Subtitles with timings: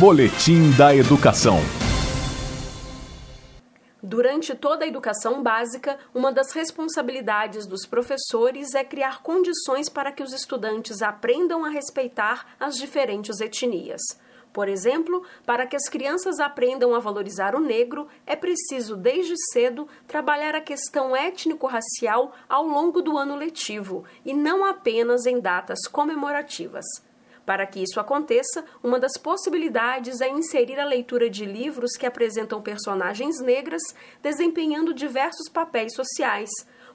[0.00, 1.58] Boletim da Educação.
[4.02, 10.22] Durante toda a educação básica, uma das responsabilidades dos professores é criar condições para que
[10.22, 14.00] os estudantes aprendam a respeitar as diferentes etnias.
[14.50, 19.86] Por exemplo, para que as crianças aprendam a valorizar o negro, é preciso, desde cedo,
[20.08, 26.86] trabalhar a questão étnico-racial ao longo do ano letivo e não apenas em datas comemorativas.
[27.44, 32.62] Para que isso aconteça, uma das possibilidades é inserir a leitura de livros que apresentam
[32.62, 33.82] personagens negras
[34.22, 36.50] desempenhando diversos papéis sociais,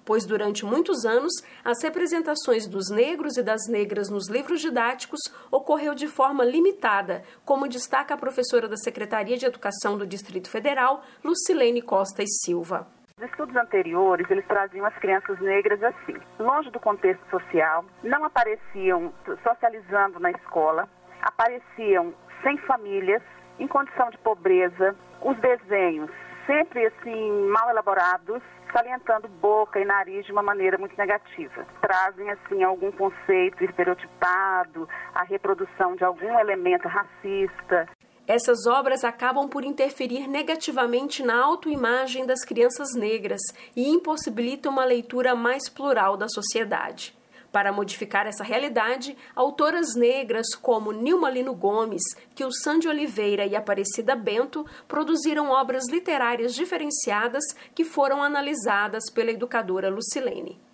[0.05, 1.33] pois durante muitos anos
[1.65, 5.19] as representações dos negros e das negras nos livros didáticos
[5.51, 11.03] ocorreu de forma limitada, como destaca a professora da Secretaria de Educação do Distrito Federal,
[11.21, 12.96] Lucilene Costa e Silva.
[13.17, 19.11] Os estudos anteriores, eles traziam as crianças negras assim, longe do contexto social, não apareciam
[19.41, 20.87] socializando na escola,
[21.23, 23.23] apareciam sem famílias,
[23.57, 26.11] em condição de pobreza, os desenhos
[26.45, 31.65] sempre assim mal elaborados, salientando boca e nariz de uma maneira muito negativa.
[31.81, 37.87] Trazem assim algum conceito estereotipado, a reprodução de algum elemento racista.
[38.27, 43.39] Essas obras acabam por interferir negativamente na autoimagem das crianças negras
[43.73, 47.15] e impossibilitam uma leitura mais plural da sociedade.
[47.53, 52.03] Para modificar essa realidade, autoras negras como Nilma Lino Gomes,
[52.35, 60.66] Kilsande Oliveira e Aparecida Bento produziram obras literárias diferenciadas que foram analisadas pela educadora Lucilene.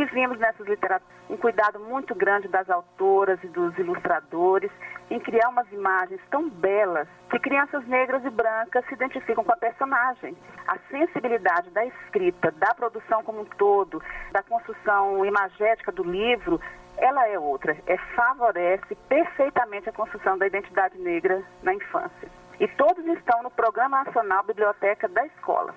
[0.00, 4.70] Que vimos nessas literaturas, um cuidado muito grande das autoras e dos ilustradores
[5.10, 9.58] em criar umas imagens tão belas que crianças negras e brancas se identificam com a
[9.58, 10.34] personagem.
[10.66, 16.58] A sensibilidade da escrita, da produção como um todo, da construção imagética do livro,
[16.96, 17.76] ela é outra.
[17.86, 22.26] É favorece perfeitamente a construção da identidade negra na infância.
[22.58, 25.74] E todos estão no Programa Nacional Biblioteca da Escola.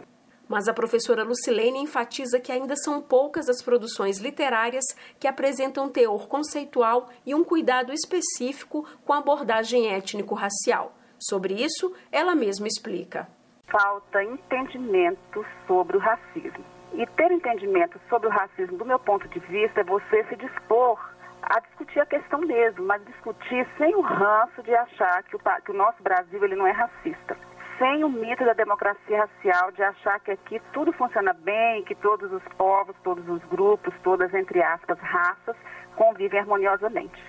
[0.53, 4.85] Mas a professora Lucilene enfatiza que ainda são poucas as produções literárias
[5.19, 10.93] que apresentam teor conceitual e um cuidado específico com a abordagem étnico-racial.
[11.17, 13.27] Sobre isso, ela mesma explica.
[13.67, 16.63] Falta entendimento sobre o racismo.
[16.93, 20.99] E ter entendimento sobre o racismo, do meu ponto de vista, é você se dispor
[21.41, 25.71] a discutir a questão mesmo, mas discutir sem o ranço de achar que o, que
[25.71, 27.35] o nosso Brasil ele não é racista
[27.83, 32.31] sem o mito da democracia racial, de achar que aqui tudo funciona bem, que todos
[32.31, 35.55] os povos, todos os grupos, todas, entre aspas, raças,
[35.97, 37.21] convivem harmoniosamente.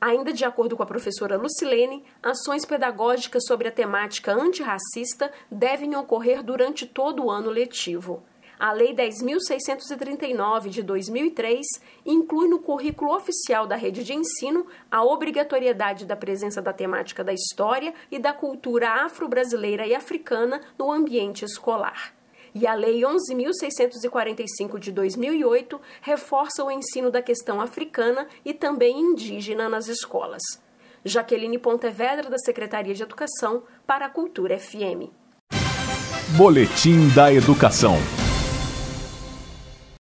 [0.00, 6.44] Ainda de acordo com a professora Lucilene, ações pedagógicas sobre a temática antirracista devem ocorrer
[6.44, 8.22] durante todo o ano letivo.
[8.60, 11.66] A Lei 10.639 de 2003
[12.04, 17.32] inclui no currículo oficial da rede de ensino a obrigatoriedade da presença da temática da
[17.32, 22.12] história e da cultura afro-brasileira e africana no ambiente escolar.
[22.54, 29.70] E a Lei 11.645 de 2008 reforça o ensino da questão africana e também indígena
[29.70, 30.42] nas escolas.
[31.02, 35.08] Jaqueline Pontevedra, da Secretaria de Educação, para a Cultura FM.
[36.36, 37.96] Boletim da Educação.